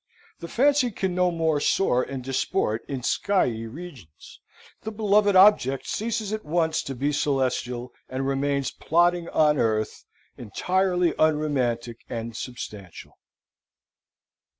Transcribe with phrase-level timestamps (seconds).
[0.39, 4.39] The fancy can no more soar and disport in skyey regions,
[4.81, 10.05] the beloved object ceases at once to be celestial, and remains plodding on earth,
[10.39, 13.19] entirely unromantic and substantial.